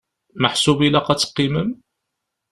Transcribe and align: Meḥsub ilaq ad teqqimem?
Meḥsub 0.41 0.79
ilaq 0.87 1.07
ad 1.09 1.19
teqqimem? 1.19 1.69